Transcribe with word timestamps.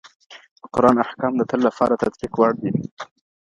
د 0.59 0.63
قران 0.73 0.97
احکام 1.05 1.33
د 1.37 1.41
تل 1.49 1.59
لپاره 1.67 1.93
د 1.95 1.99
تطبیق 2.03 2.33
وړ 2.37 2.51
دي. 2.61 2.71